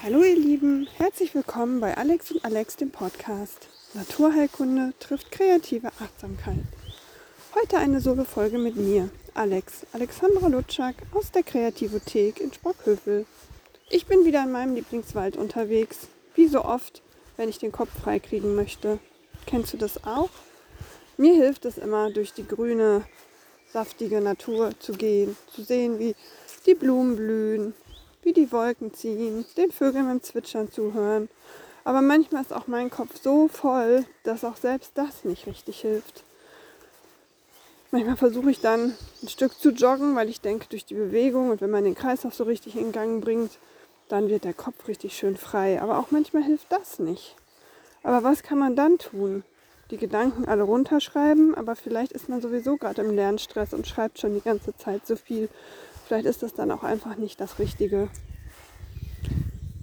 [0.00, 3.66] Hallo ihr Lieben, herzlich willkommen bei Alex und Alex, dem Podcast.
[3.94, 6.62] Naturheilkunde trifft kreative Achtsamkeit.
[7.56, 13.26] Heute eine Solo-Folge mit mir, Alex, Alexandra Lutschak aus der Kreativothek in Sprockhövel.
[13.90, 16.06] Ich bin wieder in meinem Lieblingswald unterwegs,
[16.36, 17.02] wie so oft,
[17.36, 19.00] wenn ich den Kopf freikriegen möchte.
[19.46, 20.30] Kennst du das auch?
[21.16, 23.04] Mir hilft es immer, durch die grüne,
[23.72, 26.14] saftige Natur zu gehen, zu sehen, wie
[26.66, 27.74] die Blumen blühen,
[28.28, 31.30] wie die Wolken ziehen, den Vögeln beim Zwitschern zuhören.
[31.82, 36.24] Aber manchmal ist auch mein Kopf so voll, dass auch selbst das nicht richtig hilft.
[37.90, 41.62] Manchmal versuche ich dann ein Stück zu joggen, weil ich denke, durch die Bewegung und
[41.62, 43.52] wenn man den Kreislauf so richtig in Gang bringt,
[44.10, 45.80] dann wird der Kopf richtig schön frei.
[45.80, 47.34] Aber auch manchmal hilft das nicht.
[48.02, 49.42] Aber was kann man dann tun?
[49.90, 54.34] Die Gedanken alle runterschreiben, aber vielleicht ist man sowieso gerade im Lernstress und schreibt schon
[54.34, 55.48] die ganze Zeit so viel
[56.08, 58.08] Vielleicht ist das dann auch einfach nicht das Richtige.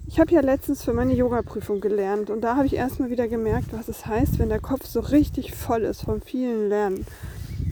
[0.08, 3.68] Ich habe ja letztens für meine Yoga-Prüfung gelernt und da habe ich erstmal wieder gemerkt,
[3.70, 7.06] was es heißt, wenn der Kopf so richtig voll ist vom vielen Lernen.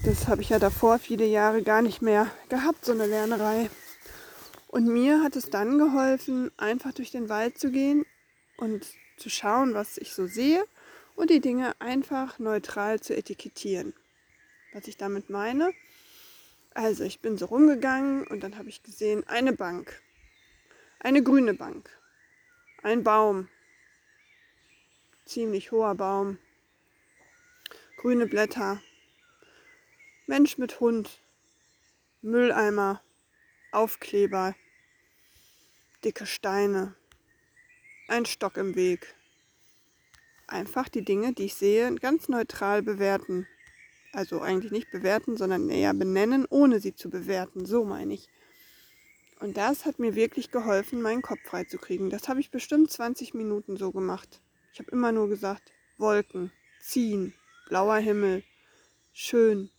[0.05, 3.71] Das habe ich ja davor viele Jahre gar nicht mehr gehabt, so eine Lernerei.
[4.69, 8.07] Und mir hat es dann geholfen, einfach durch den Wald zu gehen
[8.57, 10.63] und zu schauen, was ich so sehe
[11.17, 13.95] und die Dinge einfach neutral zu etikettieren.
[14.73, 15.73] Was ich damit meine,
[16.75, 20.03] also ich bin so rumgegangen und dann habe ich gesehen, eine Bank,
[20.99, 21.89] eine grüne Bank,
[22.83, 23.49] ein Baum,
[25.25, 26.39] ziemlich hoher Baum,
[27.97, 28.83] grüne Blätter,
[30.27, 31.21] Mensch mit Hund,
[32.23, 33.03] Mülleimer,
[33.71, 34.57] Aufkleber,
[36.03, 36.95] dicke Steine,
[38.09, 39.15] ein Stock im Weg.
[40.47, 43.47] Einfach die Dinge, die ich sehe, ganz neutral bewerten.
[44.15, 47.67] Also eigentlich nicht bewerten, sondern eher benennen, ohne sie zu bewerten.
[47.67, 48.29] So meine ich.
[49.41, 52.11] Und das hat mir wirklich geholfen, meinen Kopf frei zu kriegen.
[52.11, 54.41] Das habe ich bestimmt 20 Minuten so gemacht.
[54.73, 57.35] Ich habe immer nur gesagt, Wolken, ziehen,
[57.69, 58.45] blauer Himmel,
[59.13, 59.71] schön,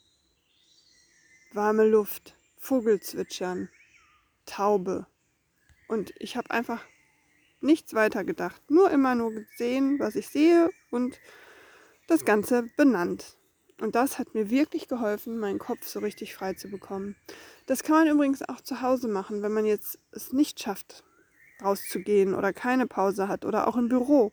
[1.54, 3.70] warme Luft, Vogelzwitschern,
[4.46, 5.08] Taube.
[5.88, 6.84] Und ich habe einfach
[7.62, 8.62] nichts weiter gedacht.
[8.70, 11.20] Nur immer nur gesehen, was ich sehe und
[12.08, 13.38] das Ganze benannt.
[13.80, 17.16] Und das hat mir wirklich geholfen, meinen Kopf so richtig frei zu bekommen.
[17.66, 21.04] Das kann man übrigens auch zu Hause machen, wenn man jetzt es nicht schafft,
[21.62, 24.32] rauszugehen oder keine Pause hat oder auch im Büro.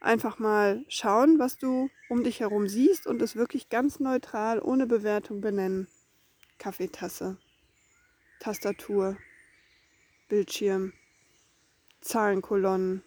[0.00, 4.86] Einfach mal schauen, was du um dich herum siehst und es wirklich ganz neutral, ohne
[4.86, 5.88] Bewertung benennen.
[6.58, 7.36] Kaffeetasse,
[8.38, 9.16] Tastatur,
[10.28, 10.92] Bildschirm,
[12.00, 13.02] Zahlenkolonnen,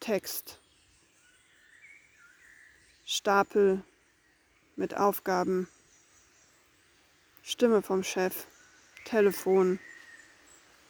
[0.00, 0.60] Text,
[3.04, 3.82] Stapel,
[4.78, 5.68] mit Aufgaben.
[7.42, 8.46] Stimme vom Chef,
[9.04, 9.78] Telefon,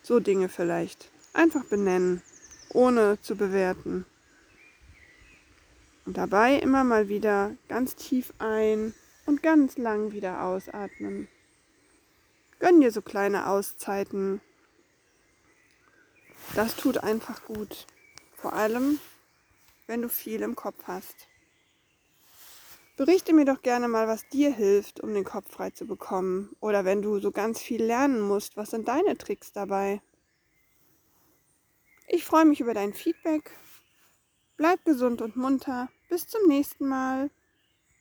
[0.02, 1.10] so Dinge vielleicht.
[1.32, 2.22] Einfach benennen,
[2.70, 4.04] ohne zu bewerten.
[6.04, 8.94] Und dabei immer mal wieder ganz tief ein
[9.26, 11.28] und ganz lang wieder ausatmen.
[12.60, 14.40] Gönn dir so kleine Auszeiten.
[16.54, 17.86] Das tut einfach gut.
[18.36, 18.98] Vor allem,
[19.86, 21.28] wenn du viel im Kopf hast.
[22.98, 26.56] Berichte mir doch gerne mal, was dir hilft, um den Kopf frei zu bekommen.
[26.58, 30.02] Oder wenn du so ganz viel lernen musst, was sind deine Tricks dabei?
[32.08, 33.52] Ich freue mich über dein Feedback.
[34.56, 35.88] Bleib gesund und munter.
[36.08, 37.30] Bis zum nächsten Mal.